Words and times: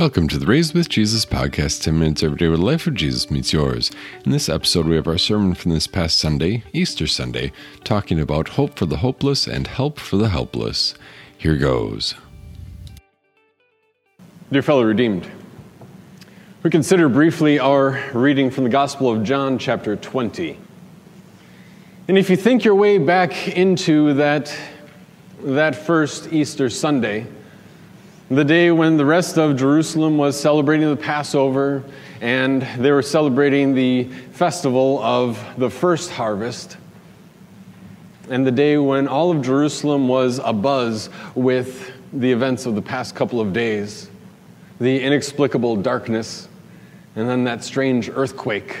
Welcome 0.00 0.28
to 0.28 0.38
the 0.38 0.46
Raised 0.46 0.72
with 0.72 0.88
Jesus 0.88 1.26
podcast, 1.26 1.82
10 1.82 1.98
minutes 1.98 2.22
every 2.22 2.38
day 2.38 2.48
where 2.48 2.56
the 2.56 2.64
life 2.64 2.86
of 2.86 2.94
Jesus 2.94 3.30
meets 3.30 3.52
yours. 3.52 3.90
In 4.24 4.32
this 4.32 4.48
episode, 4.48 4.86
we 4.86 4.96
have 4.96 5.06
our 5.06 5.18
sermon 5.18 5.54
from 5.54 5.72
this 5.72 5.86
past 5.86 6.18
Sunday, 6.18 6.64
Easter 6.72 7.06
Sunday, 7.06 7.52
talking 7.84 8.18
about 8.18 8.48
hope 8.48 8.78
for 8.78 8.86
the 8.86 8.96
hopeless 8.96 9.46
and 9.46 9.66
help 9.66 9.98
for 9.98 10.16
the 10.16 10.30
helpless. 10.30 10.94
Here 11.36 11.54
goes. 11.54 12.14
Dear 14.50 14.62
fellow 14.62 14.84
redeemed, 14.84 15.28
we 16.62 16.70
consider 16.70 17.10
briefly 17.10 17.58
our 17.58 18.02
reading 18.14 18.50
from 18.50 18.64
the 18.64 18.70
Gospel 18.70 19.10
of 19.10 19.22
John, 19.22 19.58
chapter 19.58 19.96
20. 19.96 20.56
And 22.08 22.16
if 22.16 22.30
you 22.30 22.36
think 22.36 22.64
your 22.64 22.74
way 22.74 22.96
back 22.96 23.48
into 23.48 24.14
that, 24.14 24.50
that 25.42 25.76
first 25.76 26.32
Easter 26.32 26.70
Sunday, 26.70 27.26
the 28.30 28.44
day 28.44 28.70
when 28.70 28.96
the 28.96 29.04
rest 29.04 29.38
of 29.38 29.56
Jerusalem 29.56 30.16
was 30.16 30.38
celebrating 30.38 30.88
the 30.88 30.96
Passover 30.96 31.82
and 32.20 32.62
they 32.78 32.92
were 32.92 33.02
celebrating 33.02 33.74
the 33.74 34.04
festival 34.04 35.02
of 35.02 35.44
the 35.58 35.68
first 35.68 36.12
harvest, 36.12 36.76
and 38.28 38.46
the 38.46 38.52
day 38.52 38.76
when 38.78 39.08
all 39.08 39.32
of 39.32 39.42
Jerusalem 39.42 40.06
was 40.06 40.38
abuzz 40.38 41.08
with 41.34 41.90
the 42.12 42.30
events 42.30 42.66
of 42.66 42.76
the 42.76 42.82
past 42.82 43.16
couple 43.16 43.40
of 43.40 43.52
days, 43.52 44.08
the 44.78 45.02
inexplicable 45.02 45.76
darkness, 45.76 46.46
and 47.16 47.28
then 47.28 47.42
that 47.44 47.64
strange 47.64 48.08
earthquake. 48.08 48.76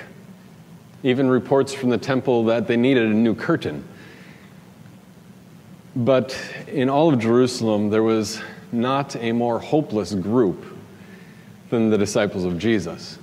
Even 1.02 1.28
reports 1.28 1.72
from 1.74 1.88
the 1.88 1.98
temple 1.98 2.44
that 2.44 2.68
they 2.68 2.76
needed 2.76 3.06
a 3.06 3.14
new 3.14 3.34
curtain. 3.34 3.82
But 5.96 6.38
in 6.68 6.88
all 6.88 7.12
of 7.12 7.18
Jerusalem, 7.18 7.90
there 7.90 8.04
was 8.04 8.40
not 8.72 9.16
a 9.16 9.32
more 9.32 9.58
hopeless 9.58 10.14
group 10.14 10.64
than 11.70 11.90
the 11.90 11.98
disciples 11.98 12.44
of 12.44 12.58
Jesus. 12.58 13.18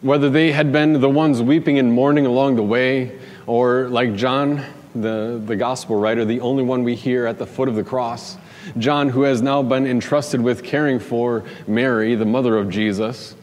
Whether 0.00 0.30
they 0.30 0.52
had 0.52 0.72
been 0.72 1.00
the 1.00 1.08
ones 1.08 1.42
weeping 1.42 1.78
and 1.78 1.92
mourning 1.92 2.26
along 2.26 2.56
the 2.56 2.62
way, 2.62 3.18
or 3.46 3.88
like 3.88 4.14
John, 4.14 4.64
the, 4.94 5.42
the 5.44 5.56
gospel 5.56 5.98
writer, 5.98 6.24
the 6.24 6.40
only 6.40 6.62
one 6.62 6.84
we 6.84 6.94
hear 6.94 7.26
at 7.26 7.38
the 7.38 7.46
foot 7.46 7.68
of 7.68 7.74
the 7.74 7.82
cross, 7.82 8.36
John, 8.76 9.08
who 9.08 9.22
has 9.22 9.42
now 9.42 9.62
been 9.62 9.86
entrusted 9.86 10.40
with 10.40 10.62
caring 10.62 11.00
for 11.00 11.44
Mary, 11.66 12.14
the 12.14 12.26
mother 12.26 12.56
of 12.56 12.68
Jesus, 12.68 13.34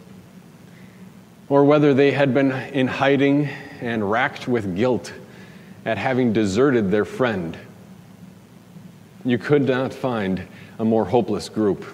or 1.50 1.66
whether 1.66 1.94
they 1.94 2.12
had 2.12 2.34
been 2.34 2.52
in 2.52 2.88
hiding 2.88 3.50
and 3.82 4.10
racked 4.10 4.48
with 4.48 4.76
guilt 4.76 5.12
at 5.84 5.98
having 5.98 6.34
deserted 6.34 6.92
their 6.92 7.06
friend 7.06 7.58
you 9.26 9.38
could 9.38 9.68
not 9.68 9.94
find 9.94 10.48
a 10.80 10.86
more 10.86 11.06
hopeless 11.06 11.50
group. 11.50 11.86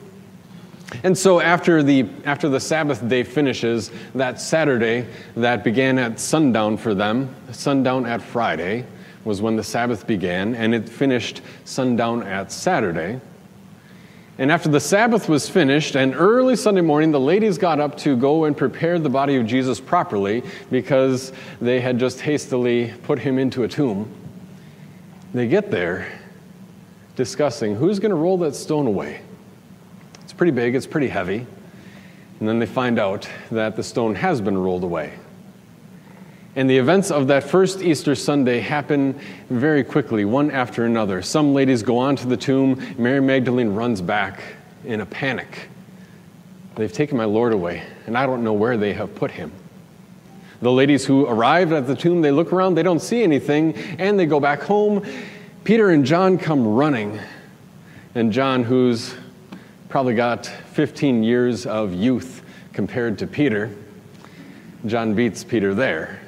And 1.04 1.18
so 1.18 1.40
after 1.40 1.82
the, 1.82 2.06
after 2.26 2.50
the 2.50 2.60
Sabbath 2.60 3.08
day 3.08 3.24
finishes, 3.24 3.92
that 4.14 4.42
Saturday 4.42 5.08
that 5.36 5.64
began 5.64 5.98
at 5.98 6.20
sundown 6.20 6.76
for 6.78 6.94
them, 6.94 7.34
sundown 7.52 8.06
at 8.06 8.22
Friday 8.22 8.86
was 9.24 9.42
when 9.42 9.56
the 9.56 9.64
Sabbath 9.64 10.06
began, 10.06 10.56
and 10.56 10.76
it 10.76 10.90
finished 10.90 11.42
sundown 11.64 12.24
at 12.24 12.52
Saturday. 12.52 13.22
And 14.38 14.52
after 14.52 14.70
the 14.70 14.80
Sabbath 14.80 15.30
was 15.30 15.48
finished, 15.48 15.96
and 15.96 16.16
early 16.16 16.56
Sunday 16.56 16.82
morning, 16.82 17.12
the 17.12 17.20
ladies 17.20 17.58
got 17.58 17.80
up 17.80 17.96
to 18.00 18.18
go 18.18 18.46
and 18.46 18.58
prepare 18.58 18.98
the 18.98 19.10
body 19.10 19.36
of 19.36 19.46
Jesus 19.46 19.80
properly 19.80 20.44
because 20.72 21.32
they 21.62 21.80
had 21.80 22.00
just 22.00 22.22
hastily 22.22 22.94
put 23.04 23.20
him 23.20 23.38
into 23.38 23.64
a 23.64 23.68
tomb. 23.68 24.12
They 25.34 25.48
get 25.48 25.70
there, 25.70 26.12
discussing 27.16 27.76
who's 27.76 28.00
going 28.00 28.12
to 28.12 28.16
roll 28.16 28.38
that 28.40 28.56
stone 28.56 28.88
away. 28.88 29.22
It's 30.22 30.34
pretty 30.34 30.52
big, 30.52 30.76
it's 30.76 30.88
pretty 30.88 31.08
heavy. 31.08 31.46
And 32.40 32.48
then 32.50 32.60
they 32.60 32.66
find 32.66 32.98
out 33.00 33.30
that 33.52 33.76
the 33.76 33.84
stone 33.84 34.16
has 34.16 34.42
been 34.42 34.58
rolled 34.58 34.84
away. 34.84 35.14
And 36.56 36.70
the 36.70 36.78
events 36.78 37.12
of 37.12 37.28
that 37.28 37.44
first 37.44 37.82
Easter 37.82 38.14
Sunday 38.14 38.60
happen 38.60 39.18
very 39.50 39.84
quickly, 39.84 40.26
one 40.26 40.52
after 40.52 40.86
another. 40.86 41.22
Some 41.22 41.54
ladies 41.54 41.82
go 41.82 41.98
on 41.98 42.16
to 42.18 42.28
the 42.28 42.36
tomb. 42.36 42.82
Mary 42.98 43.22
Magdalene 43.22 43.70
runs 43.70 44.02
back 44.02 44.42
in 44.84 45.02
a 45.02 45.06
panic. 45.06 45.70
They've 46.76 46.92
taken 46.92 47.18
my 47.18 47.26
Lord 47.26 47.54
away, 47.54 47.84
and 48.06 48.18
I 48.18 48.26
don't 48.26 48.44
know 48.44 48.54
where 48.54 48.76
they 48.76 48.92
have 48.94 49.16
put 49.16 49.32
him. 49.32 49.52
The 50.62 50.72
ladies 50.72 51.06
who 51.06 51.26
arrived 51.26 51.74
at 51.74 51.88
the 51.88 51.96
tomb, 51.96 52.22
they 52.22 52.32
look 52.32 52.52
around, 52.52 52.76
they 52.76 52.84
don't 52.84 53.02
see 53.02 53.24
anything, 53.24 53.74
and 53.98 54.20
they 54.20 54.26
go 54.26 54.40
back 54.40 54.62
home. 54.62 55.06
Peter 55.64 55.92
and 55.92 56.04
John 56.04 56.40
come 56.40 56.68
running, 56.68 57.20
and 58.16 58.34
John, 58.34 58.64
who's 58.64 59.14
probably 59.90 60.16
got 60.16 60.48
15 60.48 61.24
years 61.24 61.68
of 61.68 61.94
youth 61.94 62.42
compared 62.74 63.20
to 63.20 63.28
Peter, 63.28 63.70
John 64.88 65.14
beats 65.14 65.44
Peter 65.44 65.76
there, 65.76 66.20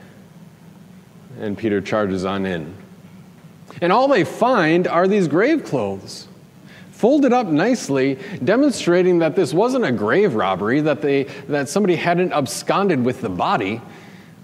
and 1.40 1.58
Peter 1.58 1.82
charges 1.82 2.26
on 2.26 2.46
in. 2.46 2.76
And 3.82 3.92
all 3.92 4.08
they 4.08 4.24
find 4.24 4.88
are 4.88 5.08
these 5.08 5.28
grave 5.28 5.64
clothes 5.64 6.28
folded 6.92 7.34
up 7.34 7.48
nicely, 7.48 8.20
demonstrating 8.44 9.18
that 9.18 9.36
this 9.36 9.52
wasn't 9.52 9.84
a 9.84 9.92
grave 9.92 10.36
robbery, 10.36 10.80
that, 10.82 11.02
they, 11.02 11.24
that 11.48 11.68
somebody 11.68 11.96
hadn't 11.96 12.32
absconded 12.34 13.04
with 13.04 13.22
the 13.22 13.30
body, 13.30 13.82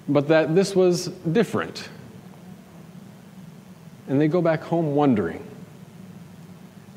but 0.08 0.28
that 0.30 0.56
this 0.56 0.76
was 0.76 1.10
different 1.32 1.88
and 4.09 4.20
they 4.20 4.28
go 4.28 4.42
back 4.42 4.62
home 4.62 4.96
wondering 4.96 5.46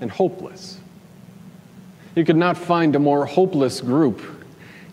and 0.00 0.10
hopeless. 0.10 0.80
You 2.16 2.24
could 2.24 2.36
not 2.36 2.58
find 2.58 2.96
a 2.96 2.98
more 2.98 3.24
hopeless 3.24 3.80
group 3.80 4.20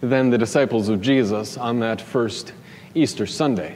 than 0.02 0.30
the 0.30 0.38
disciples 0.38 0.88
of 0.90 1.02
Jesus 1.02 1.58
on 1.58 1.80
that 1.80 2.00
first 2.00 2.54
Easter 2.94 3.26
Sunday. 3.26 3.76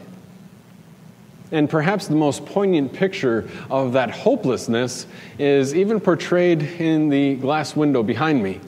And 1.52 1.70
perhaps 1.70 2.08
the 2.08 2.16
most 2.16 2.46
poignant 2.46 2.94
picture 2.94 3.50
of 3.70 3.94
that 3.94 4.10
hopelessness 4.10 5.08
is 5.38 5.76
even 5.76 6.00
portrayed 6.00 6.64
in 6.64 7.10
the 7.10 7.36
glass 7.36 7.76
window 7.76 8.04
behind 8.04 8.42
me. 8.42 8.60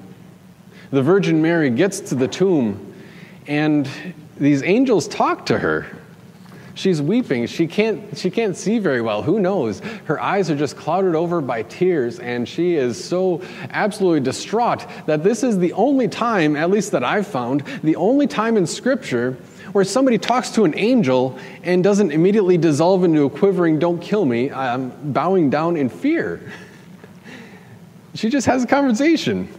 The 0.91 1.02
Virgin 1.02 1.41
Mary 1.41 1.69
gets 1.69 2.00
to 2.02 2.16
the 2.16 2.28
tomb, 2.28 2.94
and 3.47 3.90
these 4.38 4.62
angels 4.64 5.08
talk 5.08 5.46
to 5.47 5.58
her. 5.58 5.88
She's 6.75 7.02
weeping. 7.02 7.47
She 7.47 7.68
can't, 7.68 8.18
she 8.18 8.30
can't 8.30 8.56
see 8.56 8.80
very 8.80 9.02
well. 9.02 9.24
Who 9.24 9.40
knows? 9.40 9.80
Her 10.03 10.19
eyes 10.19 10.52
are 10.52 10.58
just 10.58 10.75
clouded 10.75 11.16
over 11.16 11.40
by 11.40 11.63
tears, 11.63 12.19
and 12.19 12.47
she 12.47 12.75
is 12.75 13.02
so 13.02 13.41
absolutely 13.69 14.19
distraught 14.19 14.85
that 15.06 15.24
this 15.24 15.41
is 15.41 15.58
the 15.58 15.72
only 15.74 16.09
time, 16.09 16.58
at 16.58 16.69
least 16.69 16.91
that 16.91 17.03
I've 17.03 17.25
found, 17.25 17.62
the 17.81 17.96
only 17.96 18.28
time 18.28 18.58
in 18.58 18.68
Scripture 18.68 19.38
where 19.72 19.85
somebody 19.85 20.18
talks 20.18 20.52
to 20.52 20.64
an 20.64 20.74
angel 20.78 21.38
and 21.64 21.84
doesn't 21.84 22.12
immediately 22.12 22.58
dissolve 22.58 23.03
into 23.03 23.24
a 23.24 23.30
quivering, 23.30 23.80
don't 23.80 24.02
kill 24.02 24.25
me, 24.25 24.52
I'm 24.52 25.12
bowing 25.12 25.50
down 25.50 25.75
in 25.78 25.90
fear. 25.90 26.52
She 28.14 28.30
just 28.30 28.47
has 28.47 28.64
a 28.64 28.68
conversation. 28.68 29.50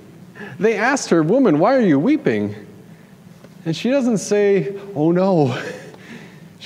They 0.58 0.76
asked 0.76 1.10
her, 1.10 1.22
Woman, 1.22 1.58
why 1.58 1.76
are 1.76 1.80
you 1.80 1.98
weeping? 1.98 2.54
And 3.64 3.76
she 3.76 3.90
doesn't 3.90 4.18
say, 4.18 4.78
Oh 4.94 5.12
no. 5.12 5.62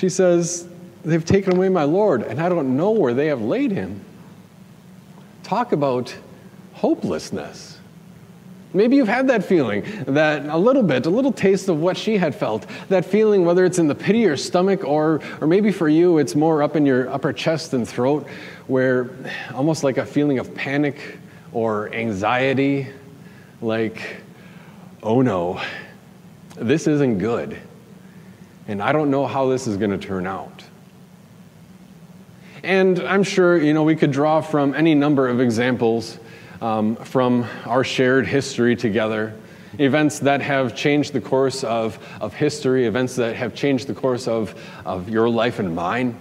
She 0.00 0.09
says, 0.09 0.66
They've 1.05 1.25
taken 1.25 1.56
away 1.56 1.69
my 1.69 1.84
Lord, 1.84 2.22
and 2.22 2.41
I 2.41 2.49
don't 2.49 2.75
know 2.75 2.91
where 2.91 3.12
they 3.12 3.27
have 3.27 3.43
laid 3.43 3.71
him. 3.71 4.03
Talk 5.43 5.72
about 5.72 6.16
hopelessness. 6.72 7.78
Maybe 8.72 8.97
you've 8.97 9.09
had 9.09 9.28
that 9.28 9.44
feeling, 9.44 9.84
that 10.06 10.47
a 10.47 10.56
little 10.56 10.83
bit, 10.83 11.05
a 11.05 11.10
little 11.10 11.33
taste 11.33 11.69
of 11.69 11.81
what 11.81 11.99
she 11.99 12.16
had 12.16 12.34
felt. 12.34 12.65
That 12.89 13.05
feeling, 13.05 13.44
whether 13.44 13.66
it's 13.66 13.78
in 13.78 13.89
the 13.89 13.94
pit 13.94 14.16
of 14.16 14.22
your 14.22 14.39
stomach 14.39 14.84
or, 14.84 15.21
or 15.39 15.47
maybe 15.47 15.71
for 15.71 15.89
you, 15.91 16.16
it's 16.16 16.34
more 16.34 16.62
up 16.62 16.77
in 16.77 16.87
your 16.87 17.10
upper 17.10 17.34
chest 17.34 17.75
and 17.75 17.87
throat, 17.87 18.27
where 18.69 19.10
almost 19.53 19.84
like 19.84 19.99
a 19.99 20.06
feeling 20.06 20.39
of 20.39 20.55
panic 20.55 21.19
or 21.53 21.93
anxiety, 21.93 22.89
like, 23.60 24.16
oh 25.03 25.21
no, 25.21 25.60
this 26.57 26.86
isn't 26.86 27.19
good 27.19 27.60
and 28.71 28.81
I 28.81 28.93
don't 28.93 29.11
know 29.11 29.27
how 29.27 29.49
this 29.49 29.67
is 29.67 29.77
going 29.77 29.91
to 29.91 29.99
turn 29.99 30.28
out. 30.28 30.63
And 32.63 33.01
I'm 33.01 33.25
sure, 33.25 33.61
you 33.61 33.75
know, 33.75 33.83
we 33.83 33.97
could 33.97 34.13
draw 34.13 34.41
from 34.41 34.75
any 34.75 34.95
number 34.95 35.27
of 35.27 35.41
examples 35.41 36.21
um, 36.61 36.95
from 36.95 37.47
our 37.65 37.83
shared 37.83 38.28
history 38.28 38.77
together. 38.77 39.37
Events 39.78 40.21
that 40.21 40.41
have 40.41 40.77
changed 40.77 41.13
the 41.13 41.21
course 41.21 41.65
of, 41.65 41.99
of 42.21 42.33
history, 42.33 42.87
events 42.87 43.17
that 43.17 43.34
have 43.34 43.57
changed 43.57 43.89
the 43.89 43.95
course 43.95 44.28
of, 44.28 44.55
of 44.84 45.09
your 45.09 45.28
life 45.28 45.59
and 45.59 45.75
mine. 45.75 46.16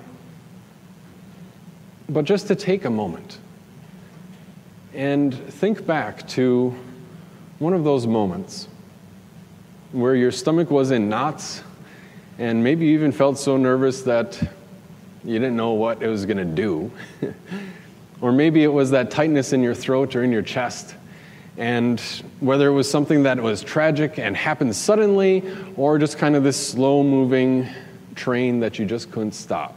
But 2.07 2.25
just 2.25 2.47
to 2.47 2.55
take 2.55 2.85
a 2.85 2.89
moment 2.89 3.37
and 4.95 5.35
think 5.35 5.85
back 5.85 6.27
to 6.29 6.75
one 7.59 7.73
of 7.73 7.83
those 7.83 8.07
moments 8.07 8.67
where 9.91 10.15
your 10.15 10.31
stomach 10.31 10.71
was 10.71 10.89
in 10.89 11.09
knots 11.09 11.61
and 12.39 12.63
maybe 12.63 12.85
you 12.85 12.93
even 12.93 13.11
felt 13.11 13.37
so 13.37 13.57
nervous 13.57 14.01
that 14.03 14.41
you 15.25 15.33
didn't 15.33 15.57
know 15.57 15.73
what 15.73 16.01
it 16.01 16.07
was 16.07 16.25
going 16.25 16.37
to 16.37 16.45
do. 16.45 16.89
or 18.21 18.31
maybe 18.31 18.63
it 18.63 18.71
was 18.71 18.91
that 18.91 19.11
tightness 19.11 19.51
in 19.51 19.61
your 19.61 19.75
throat 19.75 20.15
or 20.15 20.23
in 20.23 20.31
your 20.31 20.41
chest, 20.41 20.95
And 21.57 21.99
whether 22.39 22.67
it 22.67 22.71
was 22.71 22.89
something 22.89 23.23
that 23.23 23.41
was 23.41 23.61
tragic 23.61 24.17
and 24.17 24.37
happened 24.37 24.73
suddenly, 24.73 25.43
or 25.75 25.99
just 25.99 26.17
kind 26.17 26.37
of 26.37 26.43
this 26.43 26.55
slow 26.55 27.03
moving 27.03 27.67
train 28.15 28.61
that 28.61 28.79
you 28.79 28.85
just 28.85 29.11
couldn't 29.11 29.33
stop. 29.33 29.75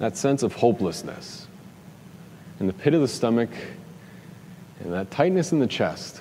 That 0.00 0.16
sense 0.16 0.42
of 0.42 0.54
hopelessness 0.54 1.46
in 2.58 2.66
the 2.66 2.72
pit 2.72 2.94
of 2.94 3.00
the 3.00 3.08
stomach 3.08 3.50
and 4.80 4.92
that 4.92 5.12
tightness 5.12 5.52
in 5.52 5.60
the 5.60 5.66
chest 5.68 6.20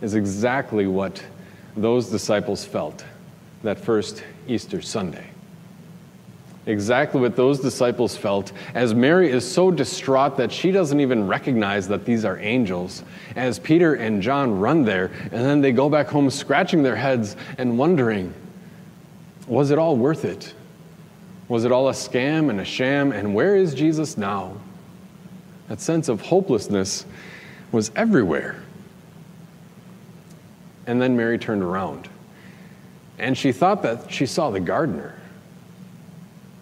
is 0.00 0.14
exactly 0.14 0.88
what 0.88 1.22
those 1.80 2.08
disciples 2.08 2.64
felt 2.64 3.04
that 3.62 3.78
first 3.78 4.22
Easter 4.46 4.80
Sunday. 4.80 5.26
Exactly 6.66 7.18
what 7.20 7.34
those 7.34 7.60
disciples 7.60 8.14
felt 8.14 8.52
as 8.74 8.92
Mary 8.92 9.30
is 9.30 9.50
so 9.50 9.70
distraught 9.70 10.36
that 10.36 10.52
she 10.52 10.70
doesn't 10.70 11.00
even 11.00 11.26
recognize 11.26 11.88
that 11.88 12.04
these 12.04 12.26
are 12.26 12.38
angels. 12.40 13.02
As 13.36 13.58
Peter 13.58 13.94
and 13.94 14.20
John 14.20 14.60
run 14.60 14.84
there, 14.84 15.10
and 15.24 15.32
then 15.32 15.62
they 15.62 15.72
go 15.72 15.88
back 15.88 16.08
home 16.08 16.28
scratching 16.28 16.82
their 16.82 16.96
heads 16.96 17.36
and 17.56 17.78
wondering, 17.78 18.34
was 19.46 19.70
it 19.70 19.78
all 19.78 19.96
worth 19.96 20.26
it? 20.26 20.52
Was 21.48 21.64
it 21.64 21.72
all 21.72 21.88
a 21.88 21.92
scam 21.92 22.50
and 22.50 22.60
a 22.60 22.64
sham? 22.66 23.12
And 23.12 23.34
where 23.34 23.56
is 23.56 23.72
Jesus 23.72 24.18
now? 24.18 24.52
That 25.68 25.80
sense 25.80 26.08
of 26.08 26.20
hopelessness 26.20 27.06
was 27.72 27.90
everywhere. 27.96 28.62
And 30.88 31.00
then 31.00 31.16
Mary 31.16 31.38
turned 31.38 31.62
around. 31.62 32.08
And 33.18 33.36
she 33.36 33.52
thought 33.52 33.82
that 33.82 34.10
she 34.10 34.24
saw 34.24 34.50
the 34.50 34.58
gardener. 34.58 35.14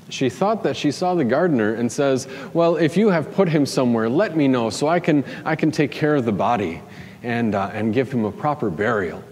She 0.09 0.29
thought 0.29 0.65
that 0.65 0.77
she 0.77 0.91
saw 0.91 1.15
the 1.15 1.25
gardener 1.25 1.75
and 1.75 1.91
says, 1.91 2.27
Well, 2.53 2.77
if 2.77 2.97
you 2.97 3.09
have 3.11 3.33
put 3.35 3.49
him 3.49 3.65
somewhere, 3.65 4.09
let 4.09 4.37
me 4.37 4.49
know 4.49 4.69
so 4.69 4.89
I 4.89 4.99
can, 4.99 5.25
I 5.45 5.55
can 5.55 5.71
take 5.71 5.93
care 5.93 6.17
of 6.17 6.25
the 6.25 6.33
body 6.33 6.83
and, 7.23 7.55
uh, 7.55 7.71
and 7.73 7.95
give 7.95 8.11
him 8.11 8.25
a 8.25 8.33
proper 8.33 8.69
burial. 8.69 9.23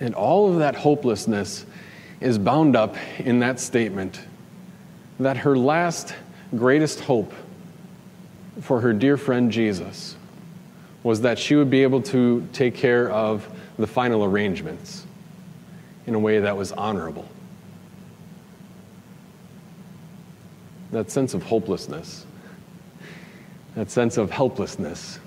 And 0.00 0.14
all 0.14 0.50
of 0.50 0.60
that 0.60 0.74
hopelessness 0.74 1.66
is 2.20 2.38
bound 2.38 2.74
up 2.74 2.96
in 3.18 3.40
that 3.40 3.60
statement 3.60 4.18
that 5.20 5.36
her 5.38 5.58
last 5.58 6.14
greatest 6.56 7.00
hope 7.00 7.34
for 8.62 8.80
her 8.80 8.94
dear 8.94 9.18
friend 9.18 9.52
Jesus 9.52 10.16
was 11.02 11.20
that 11.20 11.38
she 11.38 11.54
would 11.54 11.70
be 11.70 11.82
able 11.82 12.02
to 12.02 12.46
take 12.52 12.74
care 12.74 13.10
of 13.10 13.48
the 13.78 13.86
final 13.86 14.24
arrangements 14.24 15.06
in 16.06 16.14
a 16.14 16.18
way 16.18 16.40
that 16.40 16.56
was 16.56 16.72
honorable. 16.72 17.28
That 20.90 21.10
sense 21.10 21.34
of 21.34 21.42
hopelessness, 21.42 22.26
that 23.74 23.90
sense 23.90 24.16
of 24.16 24.30
helplessness, 24.30 25.20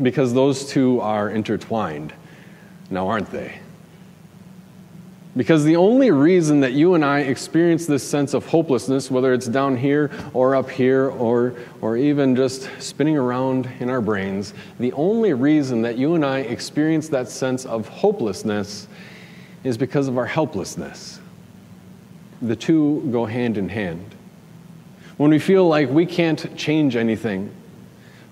because 0.00 0.32
those 0.32 0.66
two 0.66 1.00
are 1.00 1.30
intertwined 1.30 2.12
now, 2.90 3.08
aren't 3.08 3.30
they? 3.30 3.58
Because 5.34 5.64
the 5.64 5.76
only 5.76 6.10
reason 6.10 6.60
that 6.60 6.72
you 6.72 6.92
and 6.94 7.02
I 7.02 7.20
experience 7.20 7.86
this 7.86 8.06
sense 8.08 8.34
of 8.34 8.44
hopelessness, 8.46 9.10
whether 9.10 9.32
it's 9.32 9.46
down 9.46 9.78
here 9.78 10.10
or 10.34 10.54
up 10.54 10.68
here 10.68 11.08
or, 11.08 11.54
or 11.80 11.96
even 11.96 12.36
just 12.36 12.68
spinning 12.78 13.16
around 13.16 13.66
in 13.80 13.88
our 13.88 14.02
brains, 14.02 14.52
the 14.78 14.92
only 14.92 15.32
reason 15.32 15.80
that 15.82 15.96
you 15.96 16.14
and 16.14 16.24
I 16.24 16.40
experience 16.40 17.08
that 17.08 17.28
sense 17.28 17.64
of 17.64 17.88
hopelessness 17.88 18.88
is 19.64 19.78
because 19.78 20.06
of 20.06 20.18
our 20.18 20.26
helplessness. 20.26 21.18
The 22.42 22.56
two 22.56 23.08
go 23.10 23.24
hand 23.24 23.56
in 23.56 23.70
hand. 23.70 24.14
When 25.16 25.30
we 25.30 25.38
feel 25.38 25.66
like 25.66 25.88
we 25.88 26.04
can't 26.04 26.54
change 26.58 26.94
anything, 26.94 27.50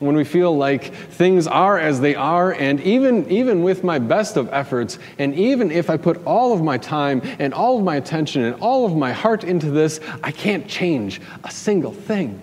when 0.00 0.16
we 0.16 0.24
feel 0.24 0.56
like 0.56 0.94
things 0.94 1.46
are 1.46 1.78
as 1.78 2.00
they 2.00 2.14
are, 2.14 2.52
and 2.52 2.80
even, 2.80 3.30
even 3.30 3.62
with 3.62 3.84
my 3.84 3.98
best 3.98 4.38
of 4.38 4.48
efforts, 4.50 4.98
and 5.18 5.34
even 5.34 5.70
if 5.70 5.90
I 5.90 5.98
put 5.98 6.24
all 6.24 6.54
of 6.54 6.62
my 6.62 6.78
time 6.78 7.20
and 7.38 7.52
all 7.52 7.78
of 7.78 7.84
my 7.84 7.96
attention 7.96 8.42
and 8.42 8.56
all 8.62 8.86
of 8.86 8.96
my 8.96 9.12
heart 9.12 9.44
into 9.44 9.70
this, 9.70 10.00
I 10.22 10.32
can't 10.32 10.66
change 10.66 11.20
a 11.44 11.50
single 11.50 11.92
thing. 11.92 12.40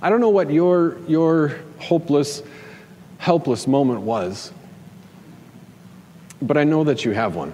I 0.00 0.08
don't 0.08 0.20
know 0.20 0.30
what 0.30 0.50
your, 0.50 0.98
your 1.06 1.60
hopeless, 1.78 2.42
helpless 3.18 3.66
moment 3.66 4.00
was, 4.00 4.52
but 6.40 6.56
I 6.56 6.64
know 6.64 6.84
that 6.84 7.04
you 7.04 7.12
have 7.12 7.36
one. 7.36 7.52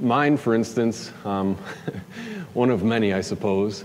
Mine, 0.00 0.36
for 0.36 0.56
instance, 0.56 1.12
um, 1.24 1.54
one 2.52 2.70
of 2.70 2.82
many, 2.82 3.12
I 3.12 3.20
suppose 3.20 3.84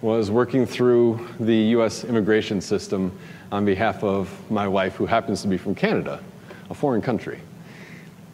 was 0.00 0.30
working 0.30 0.66
through 0.66 1.26
the 1.40 1.54
U.S. 1.54 2.04
immigration 2.04 2.60
system 2.60 3.16
on 3.50 3.64
behalf 3.64 4.04
of 4.04 4.30
my 4.50 4.68
wife, 4.68 4.96
who 4.96 5.06
happens 5.06 5.42
to 5.42 5.48
be 5.48 5.56
from 5.56 5.74
Canada, 5.74 6.22
a 6.70 6.74
foreign 6.74 7.00
country. 7.00 7.40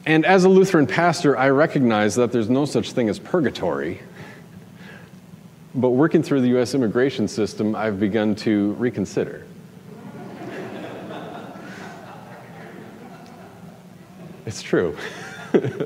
And 0.07 0.25
as 0.25 0.45
a 0.45 0.49
Lutheran 0.49 0.87
pastor, 0.87 1.37
I 1.37 1.51
recognize 1.51 2.15
that 2.15 2.33
there's 2.33 2.49
no 2.49 2.65
such 2.65 2.93
thing 2.93 3.09
as 3.09 3.19
purgatory. 3.19 4.01
But 5.75 5.91
working 5.91 6.23
through 6.23 6.41
the 6.41 6.49
U.S. 6.49 6.75
immigration 6.75 7.29
system, 7.29 7.77
I've 7.77 8.01
begun 8.01 8.35
to 8.37 8.73
reconsider. 8.73 9.47
it's 14.47 14.62
true. 14.62 14.97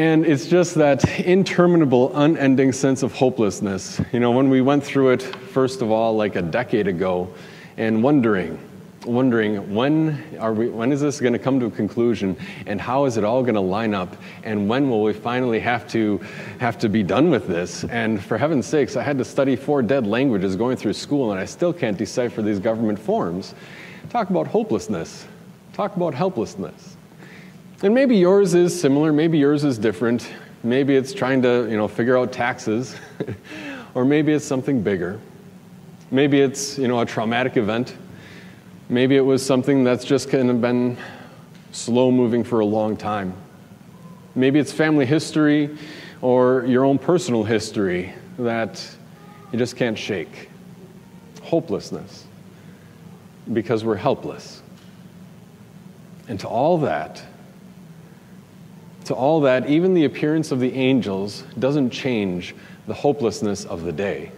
And 0.00 0.24
it's 0.24 0.46
just 0.46 0.76
that 0.76 1.20
interminable, 1.20 2.16
unending 2.16 2.72
sense 2.72 3.02
of 3.02 3.12
hopelessness. 3.12 4.00
You 4.12 4.20
know, 4.20 4.30
when 4.30 4.48
we 4.48 4.62
went 4.62 4.82
through 4.82 5.10
it, 5.10 5.20
first 5.20 5.82
of 5.82 5.90
all, 5.90 6.16
like 6.16 6.36
a 6.36 6.40
decade 6.40 6.88
ago, 6.88 7.28
and 7.76 8.02
wondering, 8.02 8.58
wondering 9.04 9.74
when 9.74 10.38
are 10.40 10.54
we 10.54 10.70
when 10.70 10.90
is 10.90 11.02
this 11.02 11.20
going 11.20 11.34
to 11.34 11.38
come 11.38 11.60
to 11.60 11.66
a 11.66 11.70
conclusion? 11.70 12.34
And 12.64 12.80
how 12.80 13.04
is 13.04 13.18
it 13.18 13.24
all 13.24 13.42
going 13.42 13.56
to 13.56 13.60
line 13.60 13.92
up? 13.92 14.16
And 14.42 14.70
when 14.70 14.88
will 14.88 15.02
we 15.02 15.12
finally 15.12 15.60
have 15.60 15.86
to 15.88 16.16
have 16.60 16.78
to 16.78 16.88
be 16.88 17.02
done 17.02 17.28
with 17.28 17.46
this? 17.46 17.84
And 17.84 18.24
for 18.24 18.38
heaven's 18.38 18.64
sakes 18.64 18.96
i 18.96 19.02
had 19.02 19.18
to 19.18 19.24
study 19.24 19.54
four 19.54 19.82
dead 19.82 20.06
languages 20.06 20.56
going 20.56 20.78
through 20.78 20.94
school 20.94 21.32
and 21.32 21.38
i 21.38 21.44
still 21.44 21.74
can't 21.74 21.98
decipher 21.98 22.40
these 22.40 22.58
government 22.58 22.98
forms. 22.98 23.54
Talk 24.08 24.30
about 24.30 24.46
hopelessness. 24.46 25.26
Talk 25.74 25.94
about 25.94 26.14
helplessness 26.14 26.96
and 27.82 27.94
maybe 27.94 28.16
yours 28.16 28.54
is 28.54 28.78
similar, 28.78 29.12
maybe 29.12 29.38
yours 29.38 29.64
is 29.64 29.78
different. 29.78 30.30
Maybe 30.62 30.94
it's 30.94 31.14
trying 31.14 31.40
to, 31.42 31.66
you 31.70 31.76
know, 31.76 31.88
figure 31.88 32.18
out 32.18 32.32
taxes, 32.32 32.94
or 33.94 34.04
maybe 34.04 34.32
it's 34.32 34.44
something 34.44 34.82
bigger. 34.82 35.18
Maybe 36.10 36.40
it's, 36.40 36.78
you 36.78 36.88
know, 36.88 37.00
a 37.00 37.06
traumatic 37.06 37.56
event. 37.56 37.96
Maybe 38.90 39.16
it 39.16 39.22
was 39.22 39.44
something 39.44 39.84
that's 39.84 40.04
just 40.04 40.28
kind 40.28 40.50
of 40.50 40.60
been 40.60 40.98
slow 41.72 42.10
moving 42.10 42.44
for 42.44 42.60
a 42.60 42.64
long 42.64 42.96
time. 42.96 43.32
Maybe 44.34 44.58
it's 44.58 44.72
family 44.72 45.06
history 45.06 45.76
or 46.20 46.66
your 46.66 46.84
own 46.84 46.98
personal 46.98 47.44
history 47.44 48.12
that 48.38 48.86
you 49.52 49.58
just 49.58 49.76
can't 49.76 49.98
shake. 49.98 50.50
Hopelessness 51.42 52.26
because 53.52 53.84
we're 53.84 53.96
helpless. 53.96 54.62
And 56.28 56.38
to 56.40 56.48
all 56.48 56.78
that, 56.78 57.22
to 59.04 59.14
all 59.14 59.40
that, 59.40 59.68
even 59.68 59.94
the 59.94 60.04
appearance 60.04 60.52
of 60.52 60.60
the 60.60 60.72
angels 60.72 61.44
doesn't 61.58 61.90
change 61.90 62.54
the 62.86 62.94
hopelessness 62.94 63.64
of 63.64 63.84
the 63.84 63.92
day. 63.92 64.32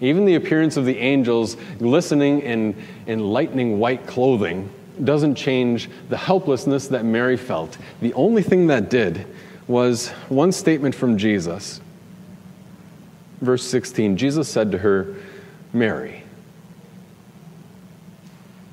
Even 0.00 0.24
the 0.24 0.36
appearance 0.36 0.76
of 0.76 0.86
the 0.86 0.96
angels 0.98 1.56
glistening 1.78 2.40
in, 2.40 2.74
in 3.06 3.20
lightning 3.20 3.78
white 3.78 4.06
clothing 4.06 4.70
doesn't 5.04 5.34
change 5.34 5.90
the 6.08 6.16
helplessness 6.16 6.88
that 6.88 7.04
Mary 7.04 7.36
felt. 7.36 7.76
The 8.00 8.12
only 8.14 8.42
thing 8.42 8.66
that 8.68 8.90
did 8.90 9.26
was 9.66 10.08
one 10.28 10.52
statement 10.52 10.94
from 10.94 11.18
Jesus. 11.18 11.80
Verse 13.40 13.64
16 13.64 14.16
Jesus 14.16 14.48
said 14.48 14.72
to 14.72 14.78
her, 14.78 15.16
Mary. 15.72 16.24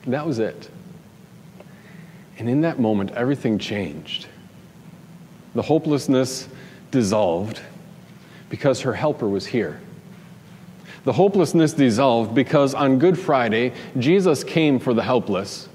That 0.07 0.25
was 0.25 0.39
it. 0.39 0.69
And 2.39 2.49
in 2.49 2.61
that 2.61 2.79
moment, 2.79 3.11
everything 3.11 3.59
changed. 3.59 4.27
The 5.57 5.63
hopelessness 5.63 6.47
dissolved 6.91 7.61
because 8.47 8.81
her 8.81 8.93
helper 8.93 9.27
was 9.27 9.47
here. 9.47 9.81
The 11.03 11.13
hopelessness 11.13 11.73
dissolved 11.73 12.35
because 12.35 12.75
on 12.75 12.99
Good 12.99 13.17
Friday, 13.17 13.73
Jesus 13.97 14.43
came 14.43 14.77
for 14.77 14.93
the 14.93 15.01
helpless, 15.01 15.67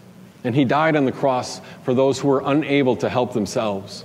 and 0.44 0.54
he 0.54 0.64
died 0.64 0.94
on 0.94 1.04
the 1.04 1.10
cross 1.10 1.60
for 1.82 1.94
those 1.94 2.20
who 2.20 2.28
were 2.28 2.44
unable 2.46 2.94
to 2.94 3.08
help 3.08 3.32
themselves, 3.32 4.04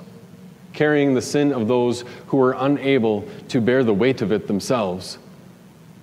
carrying 0.74 1.14
the 1.14 1.22
sin 1.22 1.54
of 1.54 1.68
those 1.68 2.06
who 2.26 2.38
were 2.38 2.56
unable 2.58 3.30
to 3.50 3.62
bear 3.62 3.84
the 3.84 3.94
weight 3.94 4.24
of 4.24 4.32
it 4.32 4.48
themselves. 4.48 5.20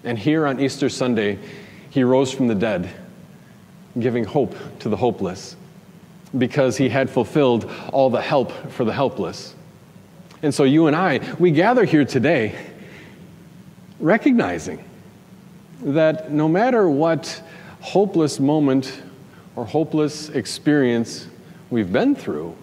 And 0.04 0.16
here 0.16 0.46
on 0.46 0.60
Easter 0.60 0.88
Sunday, 0.88 1.40
he 1.90 2.04
rose 2.04 2.30
from 2.30 2.46
the 2.46 2.54
dead, 2.54 2.88
giving 3.98 4.22
hope 4.22 4.54
to 4.78 4.88
the 4.88 4.96
hopeless 4.96 5.56
because 6.38 6.76
he 6.76 6.88
had 6.88 7.08
fulfilled 7.08 7.70
all 7.92 8.10
the 8.10 8.20
help 8.20 8.52
for 8.70 8.84
the 8.84 8.92
helpless. 8.92 9.53
And 10.44 10.54
so 10.54 10.64
you 10.64 10.88
and 10.88 10.94
I, 10.94 11.20
we 11.38 11.52
gather 11.52 11.86
here 11.86 12.04
today 12.04 12.54
recognizing 13.98 14.84
that 15.80 16.30
no 16.30 16.48
matter 16.48 16.86
what 16.86 17.42
hopeless 17.80 18.38
moment 18.38 19.00
or 19.56 19.64
hopeless 19.64 20.28
experience 20.28 21.28
we've 21.70 21.90
been 21.90 22.14
through, 22.14 22.54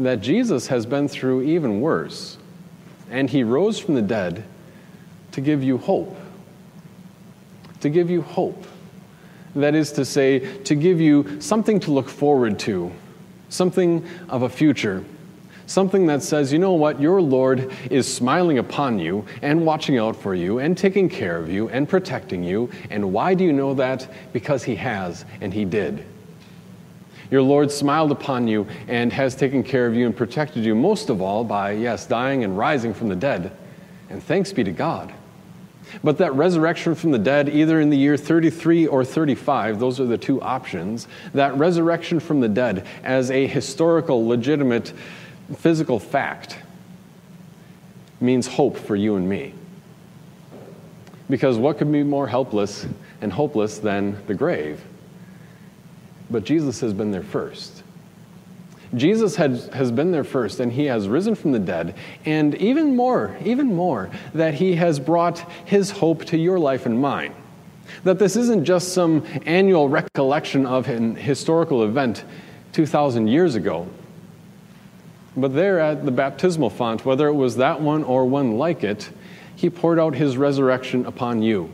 that 0.00 0.20
Jesus 0.20 0.66
has 0.66 0.84
been 0.84 1.06
through 1.06 1.42
even 1.42 1.80
worse. 1.80 2.38
And 3.08 3.30
he 3.30 3.44
rose 3.44 3.78
from 3.78 3.94
the 3.94 4.02
dead 4.02 4.42
to 5.30 5.40
give 5.40 5.62
you 5.62 5.78
hope. 5.78 6.16
To 7.82 7.88
give 7.88 8.10
you 8.10 8.22
hope. 8.22 8.66
That 9.54 9.76
is 9.76 9.92
to 9.92 10.04
say, 10.04 10.40
to 10.64 10.74
give 10.74 11.00
you 11.00 11.40
something 11.40 11.78
to 11.80 11.92
look 11.92 12.08
forward 12.08 12.58
to, 12.60 12.90
something 13.48 14.04
of 14.28 14.42
a 14.42 14.48
future, 14.48 15.04
something 15.66 16.06
that 16.06 16.22
says, 16.22 16.52
you 16.52 16.58
know 16.58 16.72
what, 16.72 17.00
your 17.00 17.20
Lord 17.20 17.72
is 17.90 18.12
smiling 18.12 18.58
upon 18.58 18.98
you 18.98 19.24
and 19.42 19.64
watching 19.64 19.98
out 19.98 20.16
for 20.16 20.34
you 20.34 20.58
and 20.58 20.76
taking 20.76 21.08
care 21.08 21.36
of 21.36 21.50
you 21.50 21.68
and 21.68 21.88
protecting 21.88 22.42
you. 22.42 22.70
And 22.90 23.12
why 23.12 23.34
do 23.34 23.44
you 23.44 23.52
know 23.52 23.74
that? 23.74 24.08
Because 24.32 24.62
He 24.62 24.76
has, 24.76 25.24
and 25.40 25.52
He 25.52 25.64
did. 25.64 26.04
Your 27.30 27.42
Lord 27.42 27.72
smiled 27.72 28.12
upon 28.12 28.46
you 28.46 28.66
and 28.86 29.12
has 29.12 29.34
taken 29.34 29.62
care 29.62 29.86
of 29.86 29.94
you 29.94 30.06
and 30.06 30.16
protected 30.16 30.64
you, 30.64 30.74
most 30.74 31.10
of 31.10 31.20
all 31.20 31.44
by, 31.44 31.72
yes, 31.72 32.06
dying 32.06 32.44
and 32.44 32.56
rising 32.56 32.94
from 32.94 33.08
the 33.08 33.16
dead. 33.16 33.50
And 34.10 34.22
thanks 34.22 34.52
be 34.52 34.62
to 34.62 34.72
God. 34.72 35.12
But 36.02 36.18
that 36.18 36.34
resurrection 36.34 36.94
from 36.94 37.12
the 37.12 37.18
dead, 37.18 37.48
either 37.48 37.80
in 37.80 37.90
the 37.90 37.96
year 37.96 38.16
33 38.16 38.86
or 38.86 39.04
35, 39.04 39.78
those 39.78 40.00
are 40.00 40.04
the 40.04 40.18
two 40.18 40.40
options, 40.42 41.08
that 41.32 41.56
resurrection 41.56 42.20
from 42.20 42.40
the 42.40 42.48
dead 42.48 42.86
as 43.02 43.30
a 43.30 43.46
historical, 43.46 44.26
legitimate, 44.26 44.92
physical 45.54 45.98
fact 45.98 46.58
means 48.20 48.46
hope 48.46 48.76
for 48.76 48.96
you 48.96 49.16
and 49.16 49.28
me. 49.28 49.54
Because 51.28 51.58
what 51.58 51.78
could 51.78 51.90
be 51.90 52.02
more 52.02 52.28
helpless 52.28 52.86
and 53.20 53.32
hopeless 53.32 53.78
than 53.78 54.24
the 54.26 54.34
grave? 54.34 54.82
But 56.30 56.44
Jesus 56.44 56.80
has 56.80 56.92
been 56.92 57.10
there 57.10 57.22
first. 57.22 57.82
Jesus 58.94 59.36
has, 59.36 59.66
has 59.68 59.90
been 59.90 60.12
there 60.12 60.24
first, 60.24 60.60
and 60.60 60.72
he 60.72 60.84
has 60.86 61.08
risen 61.08 61.34
from 61.34 61.52
the 61.52 61.58
dead. 61.58 61.96
And 62.24 62.54
even 62.56 62.94
more, 62.94 63.36
even 63.44 63.74
more, 63.74 64.10
that 64.32 64.54
he 64.54 64.76
has 64.76 65.00
brought 65.00 65.38
his 65.64 65.90
hope 65.90 66.24
to 66.26 66.36
your 66.36 66.58
life 66.58 66.86
and 66.86 67.00
mine. 67.00 67.34
That 68.04 68.18
this 68.18 68.36
isn't 68.36 68.64
just 68.64 68.92
some 68.92 69.24
annual 69.44 69.88
recollection 69.88 70.66
of 70.66 70.88
an 70.88 71.16
historical 71.16 71.84
event 71.84 72.24
2,000 72.72 73.26
years 73.26 73.54
ago. 73.54 73.88
But 75.36 75.54
there 75.54 75.78
at 75.78 76.04
the 76.04 76.10
baptismal 76.10 76.70
font, 76.70 77.04
whether 77.04 77.28
it 77.28 77.34
was 77.34 77.56
that 77.56 77.80
one 77.80 78.02
or 78.04 78.24
one 78.24 78.56
like 78.56 78.82
it, 78.82 79.10
he 79.54 79.68
poured 79.68 79.98
out 79.98 80.14
his 80.14 80.36
resurrection 80.36 81.04
upon 81.04 81.42
you, 81.42 81.70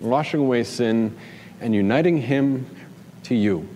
washing 0.00 0.40
away 0.40 0.64
sin 0.64 1.16
and 1.60 1.74
uniting 1.74 2.20
him 2.20 2.66
to 3.24 3.34
you, 3.34 3.68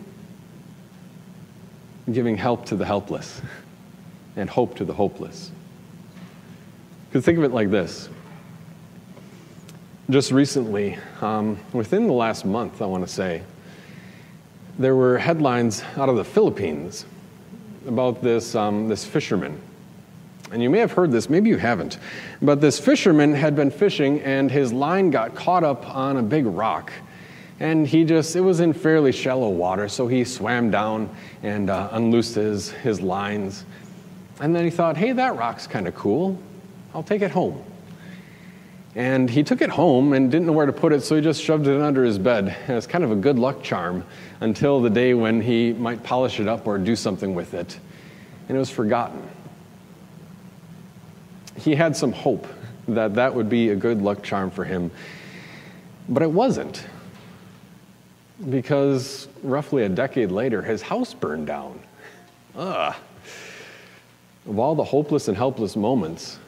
giving 2.11 2.37
help 2.37 2.67
to 2.67 2.77
the 2.77 2.85
helpless 2.85 3.41
and 4.37 4.51
hope 4.51 4.77
to 4.77 4.85
the 4.85 4.95
hopeless. 4.95 5.53
Because 7.09 7.25
think 7.25 7.39
of 7.39 7.45
it 7.45 7.53
like 7.53 7.71
this. 7.71 8.09
Just 10.11 10.33
recently, 10.33 10.99
um, 11.21 11.59
within 11.73 12.07
the 12.07 12.13
last 12.13 12.45
month, 12.45 12.83
I 12.83 12.87
want 12.87 13.07
to 13.07 13.13
say, 13.13 13.43
there 14.79 14.97
were 14.97 15.19
headlines 15.19 15.83
out 15.97 16.09
of 16.09 16.17
the 16.17 16.25
Philippines 16.25 17.05
about 17.89 18.23
this, 18.23 18.55
um, 18.55 18.89
this 18.89 19.05
fisherman. 19.05 19.61
And 20.53 20.63
you 20.63 20.71
may 20.71 20.79
have 20.79 20.93
heard 20.93 21.11
this, 21.11 21.29
maybe 21.29 21.51
you 21.51 21.59
haven't. 21.59 21.99
But 22.41 22.61
this 22.61 22.79
fisherman 22.79 23.35
had 23.35 23.55
been 23.55 23.71
fishing 23.71 24.21
and 24.21 24.51
his 24.51 24.73
line 24.73 25.11
got 25.11 25.35
caught 25.35 25.65
up 25.65 25.89
on 25.95 26.17
a 26.17 26.23
big 26.23 26.47
rock. 26.47 26.93
And 27.61 27.87
he 27.87 28.05
just, 28.05 28.37
it 28.37 28.41
was 28.41 28.61
in 28.61 28.73
fairly 28.73 29.11
shallow 29.11 29.49
water, 29.49 29.89
so 29.89 30.07
he 30.07 30.23
swam 30.23 30.71
down 30.71 31.11
and 31.43 31.71
uh, 31.71 31.89
unloosed 31.93 32.37
his, 32.37 32.71
his 32.71 33.01
lines. 33.01 33.65
And 34.41 34.55
then 34.55 34.65
he 34.65 34.71
thought, 34.71 34.97
hey, 34.97 35.13
that 35.13 35.37
rock's 35.37 35.67
kind 35.67 35.89
of 35.89 35.95
cool. 35.97 36.39
I'll 36.95 37.03
take 37.03 37.23
it 37.23 37.33
home. 37.33 37.63
And 38.95 39.29
he 39.29 39.43
took 39.43 39.61
it 39.61 39.71
home 39.71 40.13
and 40.13 40.31
didn't 40.31 40.47
know 40.47 40.53
where 40.53 40.67
to 40.67 40.73
put 40.73 40.93
it, 40.93 41.03
so 41.03 41.15
he 41.15 41.23
just 41.23 41.43
shoved 41.43 41.67
it 41.67 41.81
under 41.81 42.05
his 42.05 42.19
bed 42.19 42.57
as 42.69 42.87
kind 42.87 43.05
of 43.05 43.11
a 43.11 43.17
good 43.17 43.39
luck 43.39 43.63
charm 43.63 44.05
until 44.41 44.81
the 44.81 44.91
day 44.91 45.15
when 45.15 45.41
he 45.41 45.73
might 45.73 46.03
polish 46.03 46.41
it 46.41 46.49
up 46.49 46.67
or 46.67 46.79
do 46.79 46.97
something 46.97 47.35
with 47.35 47.55
it. 47.55 47.79
And 48.49 48.57
it 48.57 48.59
was 48.59 48.71
forgotten. 48.71 49.23
He 51.57 51.75
had 51.75 51.97
some 51.97 52.13
hope 52.13 52.47
that 52.89 53.15
that 53.17 53.35
would 53.35 53.49
be 53.49 53.71
a 53.71 53.77
good 53.77 54.01
luck 54.01 54.23
charm 54.23 54.51
for 54.51 54.65
him, 54.65 54.91
but 56.09 56.23
it 56.23 56.31
wasn't 56.31 56.85
because 58.49 59.29
roughly 59.43 59.83
a 59.83 59.89
decade 59.89 60.31
later, 60.31 60.63
his 60.63 60.81
house 60.81 61.13
burned 61.13 61.47
down. 61.47 61.79
Ugh. 62.57 62.95
Of 64.49 64.59
all 64.59 64.75
the 64.75 64.85
hopeless 64.85 65.29
and 65.29 65.37
helpless 65.37 65.77
moments, 65.77 66.39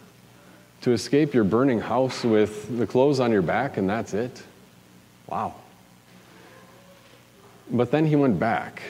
to 0.82 0.92
escape 0.92 1.34
your 1.34 1.44
burning 1.44 1.80
house 1.80 2.24
with 2.24 2.78
the 2.78 2.86
clothes 2.86 3.20
on 3.20 3.30
your 3.30 3.42
back 3.42 3.76
and 3.76 3.88
that's 3.88 4.14
it? 4.14 4.42
Wow. 5.26 5.54
But 7.70 7.90
then 7.90 8.06
he 8.06 8.16
went 8.16 8.38
back. 8.38 8.82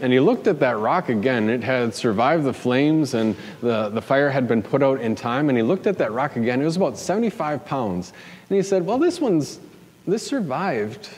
And 0.00 0.12
he 0.12 0.20
looked 0.20 0.46
at 0.46 0.60
that 0.60 0.78
rock 0.78 1.10
again. 1.10 1.50
It 1.50 1.62
had 1.62 1.94
survived 1.94 2.44
the 2.44 2.54
flames 2.54 3.12
and 3.12 3.36
the, 3.60 3.90
the 3.90 4.00
fire 4.00 4.30
had 4.30 4.48
been 4.48 4.62
put 4.62 4.82
out 4.82 5.00
in 5.00 5.14
time. 5.14 5.50
And 5.50 5.58
he 5.58 5.62
looked 5.62 5.86
at 5.86 5.98
that 5.98 6.12
rock 6.12 6.36
again. 6.36 6.62
It 6.62 6.64
was 6.64 6.76
about 6.76 6.96
75 6.96 7.66
pounds. 7.66 8.12
And 8.48 8.56
he 8.56 8.62
said, 8.62 8.86
Well, 8.86 8.98
this 8.98 9.20
one's, 9.20 9.60
this 10.06 10.26
survived 10.26 11.10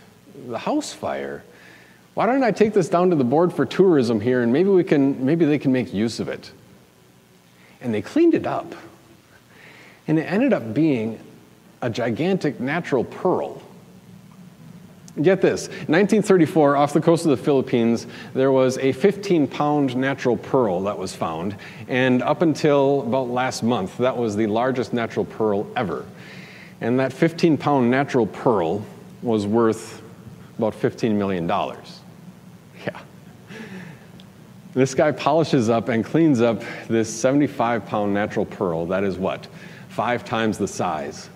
the 0.48 0.58
house 0.58 0.92
fire. 0.92 1.44
Why 2.14 2.26
don't 2.26 2.42
I 2.42 2.50
take 2.50 2.74
this 2.74 2.88
down 2.88 3.10
to 3.10 3.16
the 3.16 3.24
board 3.24 3.52
for 3.52 3.64
tourism 3.64 4.20
here 4.20 4.42
and 4.42 4.52
maybe 4.52 4.68
we 4.68 4.84
can 4.84 5.24
maybe 5.24 5.44
they 5.44 5.58
can 5.58 5.72
make 5.72 5.94
use 5.94 6.18
of 6.18 6.28
it. 6.28 6.50
And 7.80 7.94
they 7.94 8.02
cleaned 8.02 8.34
it 8.34 8.46
up. 8.46 8.74
And 10.08 10.18
it 10.18 10.22
ended 10.22 10.52
up 10.52 10.74
being 10.74 11.20
a 11.80 11.90
gigantic 11.90 12.60
natural 12.60 13.04
pearl. 13.04 13.60
Get 15.20 15.42
this 15.42 15.68
1934, 15.68 16.76
off 16.76 16.94
the 16.94 17.00
coast 17.00 17.26
of 17.26 17.32
the 17.32 17.36
Philippines, 17.36 18.06
there 18.32 18.50
was 18.50 18.78
a 18.78 18.92
15 18.92 19.46
pound 19.46 19.94
natural 19.94 20.38
pearl 20.38 20.80
that 20.84 20.96
was 20.96 21.14
found. 21.14 21.54
And 21.86 22.22
up 22.22 22.40
until 22.40 23.02
about 23.02 23.28
last 23.28 23.62
month, 23.62 23.98
that 23.98 24.16
was 24.16 24.36
the 24.36 24.46
largest 24.46 24.94
natural 24.94 25.26
pearl 25.26 25.66
ever. 25.76 26.06
And 26.80 26.98
that 26.98 27.12
15 27.12 27.58
pound 27.58 27.90
natural 27.90 28.26
pearl 28.26 28.82
was 29.20 29.46
worth 29.46 30.02
about 30.58 30.74
$15 30.74 31.12
million. 31.14 31.50
Yeah. 32.84 33.00
This 34.74 34.92
guy 34.92 35.12
polishes 35.12 35.68
up 35.68 35.88
and 35.88 36.04
cleans 36.04 36.40
up 36.40 36.64
this 36.88 37.08
75 37.08 37.86
pound 37.86 38.12
natural 38.12 38.44
pearl 38.44 38.86
that 38.86 39.04
is 39.04 39.18
what? 39.18 39.46
Five 39.92 40.24
times 40.24 40.56
the 40.56 40.68
size. 40.68 41.28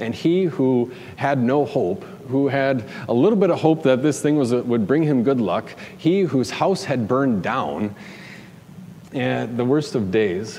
And 0.00 0.12
he 0.12 0.44
who 0.44 0.90
had 1.14 1.38
no 1.38 1.64
hope, 1.64 2.02
who 2.28 2.48
had 2.48 2.84
a 3.08 3.14
little 3.14 3.38
bit 3.38 3.50
of 3.50 3.60
hope 3.60 3.84
that 3.84 4.02
this 4.02 4.20
thing 4.20 4.36
was, 4.36 4.52
would 4.52 4.88
bring 4.88 5.04
him 5.04 5.22
good 5.22 5.40
luck, 5.40 5.72
he 5.96 6.22
whose 6.22 6.50
house 6.50 6.82
had 6.82 7.06
burned 7.06 7.44
down, 7.44 7.94
and 9.12 9.56
the 9.56 9.64
worst 9.64 9.94
of 9.94 10.10
days, 10.10 10.58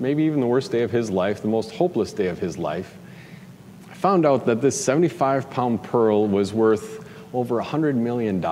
maybe 0.00 0.22
even 0.22 0.40
the 0.40 0.46
worst 0.46 0.72
day 0.72 0.82
of 0.82 0.90
his 0.90 1.10
life, 1.10 1.42
the 1.42 1.48
most 1.48 1.72
hopeless 1.72 2.14
day 2.14 2.28
of 2.28 2.38
his 2.38 2.56
life, 2.56 2.96
found 3.92 4.24
out 4.24 4.46
that 4.46 4.62
this 4.62 4.82
75 4.82 5.50
pound 5.50 5.82
pearl 5.82 6.26
was 6.26 6.54
worth 6.54 7.06
over 7.34 7.62
$100 7.62 7.96
million. 7.96 8.42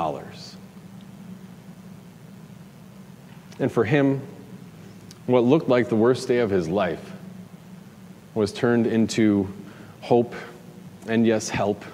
And 3.58 3.72
for 3.72 3.84
him, 3.84 4.20
what 5.26 5.44
looked 5.44 5.70
like 5.70 5.88
the 5.88 5.96
worst 5.96 6.28
day 6.28 6.40
of 6.40 6.50
his 6.50 6.68
life 6.68 7.09
was 8.34 8.52
turned 8.52 8.86
into 8.86 9.52
hope 10.00 10.34
and, 11.06 11.26
yes, 11.26 11.48
help, 11.48 11.84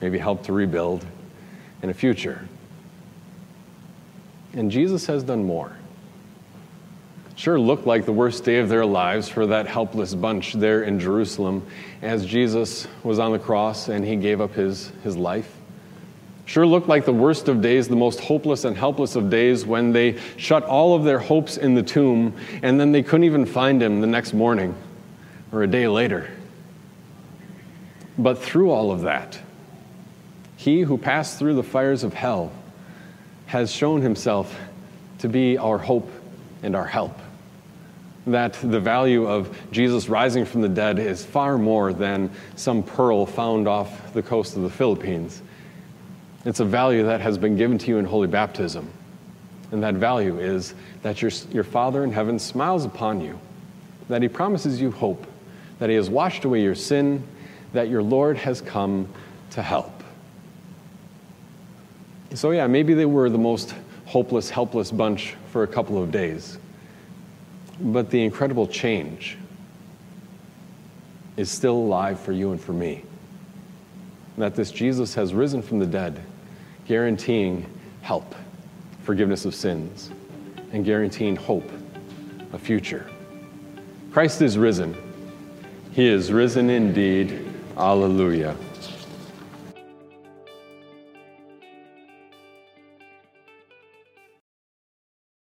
maybe 0.00 0.18
help 0.18 0.44
to 0.44 0.52
rebuild, 0.52 1.04
in 1.82 1.90
a 1.90 1.94
future. 1.94 2.46
And 4.54 4.70
Jesus 4.70 5.06
has 5.06 5.22
done 5.22 5.44
more 5.44 5.76
sure 7.36 7.60
looked 7.60 7.86
like 7.86 8.06
the 8.06 8.12
worst 8.12 8.44
day 8.44 8.58
of 8.58 8.68
their 8.68 8.84
lives 8.84 9.28
for 9.28 9.46
that 9.46 9.66
helpless 9.66 10.14
bunch 10.14 10.54
there 10.54 10.82
in 10.82 10.98
Jerusalem 10.98 11.64
as 12.02 12.24
Jesus 12.24 12.88
was 13.04 13.18
on 13.18 13.30
the 13.30 13.38
cross 13.38 13.88
and 13.88 14.04
he 14.04 14.16
gave 14.16 14.40
up 14.40 14.54
his, 14.54 14.90
his 15.04 15.16
life. 15.16 15.54
Sure 16.46 16.66
looked 16.66 16.88
like 16.88 17.04
the 17.04 17.12
worst 17.12 17.48
of 17.48 17.60
days, 17.60 17.88
the 17.88 17.96
most 17.96 18.20
hopeless 18.20 18.64
and 18.64 18.76
helpless 18.76 19.16
of 19.16 19.28
days 19.28 19.66
when 19.66 19.92
they 19.92 20.18
shut 20.36 20.62
all 20.64 20.94
of 20.94 21.04
their 21.04 21.18
hopes 21.18 21.56
in 21.56 21.74
the 21.74 21.82
tomb 21.82 22.34
and 22.62 22.80
then 22.80 22.90
they 22.90 23.02
couldn't 23.02 23.24
even 23.24 23.44
find 23.44 23.82
him 23.82 24.00
the 24.00 24.06
next 24.06 24.32
morning 24.32 24.74
or 25.56 25.62
a 25.62 25.66
day 25.66 25.88
later. 25.88 26.30
But 28.18 28.38
through 28.38 28.70
all 28.70 28.90
of 28.90 29.02
that, 29.02 29.38
he 30.56 30.82
who 30.82 30.98
passed 30.98 31.38
through 31.38 31.54
the 31.54 31.62
fires 31.62 32.04
of 32.04 32.12
hell 32.12 32.52
has 33.46 33.70
shown 33.70 34.02
himself 34.02 34.54
to 35.20 35.28
be 35.28 35.56
our 35.56 35.78
hope 35.78 36.10
and 36.62 36.76
our 36.76 36.86
help 36.86 37.18
that 38.26 38.54
the 38.54 38.80
value 38.80 39.26
of 39.26 39.56
Jesus 39.70 40.08
rising 40.08 40.44
from 40.44 40.60
the 40.60 40.68
dead 40.68 40.98
is 40.98 41.24
far 41.24 41.56
more 41.56 41.92
than 41.92 42.28
some 42.56 42.82
pearl 42.82 43.24
found 43.24 43.68
off 43.68 44.12
the 44.12 44.22
coast 44.22 44.56
of 44.56 44.62
the 44.62 44.70
Philippines. 44.70 45.42
It's 46.44 46.60
a 46.60 46.64
value 46.64 47.04
that 47.04 47.20
has 47.20 47.38
been 47.38 47.56
given 47.56 47.78
to 47.78 47.86
you 47.86 47.98
in 47.98 48.04
holy 48.04 48.26
baptism. 48.26 48.90
And 49.70 49.82
that 49.82 49.94
value 49.94 50.38
is 50.38 50.74
that 51.02 51.22
your, 51.22 51.30
your 51.52 51.64
Father 51.64 52.02
in 52.02 52.12
heaven 52.12 52.38
smiles 52.38 52.84
upon 52.84 53.20
you, 53.20 53.38
that 54.08 54.22
He 54.22 54.28
promises 54.28 54.80
you 54.80 54.90
hope, 54.90 55.24
that 55.78 55.90
He 55.90 55.96
has 55.96 56.08
washed 56.08 56.44
away 56.44 56.62
your 56.62 56.74
sin, 56.74 57.26
that 57.72 57.88
your 57.88 58.02
Lord 58.02 58.36
has 58.38 58.60
come 58.60 59.08
to 59.50 59.62
help. 59.62 59.92
So, 62.34 62.50
yeah, 62.50 62.66
maybe 62.66 62.94
they 62.94 63.06
were 63.06 63.30
the 63.30 63.38
most 63.38 63.74
hopeless, 64.04 64.50
helpless 64.50 64.90
bunch 64.90 65.34
for 65.52 65.62
a 65.62 65.66
couple 65.66 66.02
of 66.02 66.10
days. 66.10 66.58
But 67.80 68.10
the 68.10 68.22
incredible 68.22 68.66
change 68.66 69.36
is 71.36 71.50
still 71.50 71.76
alive 71.76 72.18
for 72.18 72.32
you 72.32 72.52
and 72.52 72.60
for 72.60 72.72
me. 72.72 73.04
That 74.38 74.54
this 74.54 74.70
Jesus 74.70 75.14
has 75.14 75.34
risen 75.34 75.62
from 75.62 75.78
the 75.78 75.86
dead, 75.86 76.20
guaranteeing 76.86 77.66
help, 78.02 78.34
forgiveness 79.02 79.44
of 79.44 79.54
sins, 79.54 80.10
and 80.72 80.84
guaranteeing 80.84 81.36
hope, 81.36 81.70
a 82.52 82.58
future. 82.58 83.08
Christ 84.12 84.40
is 84.42 84.56
risen. 84.56 84.96
He 85.96 86.08
is 86.08 86.30
risen 86.30 86.68
indeed. 86.68 87.50
Alleluia. 87.74 88.54